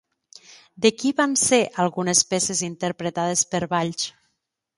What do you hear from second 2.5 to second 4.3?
interpretades per Valls?